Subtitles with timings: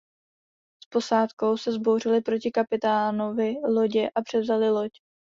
[0.83, 4.91] S posádkou se vzbouřili proti kapitánovi lodě a převzali loď.